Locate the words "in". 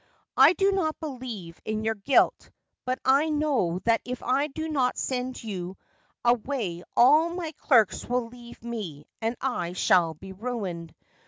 1.63-1.83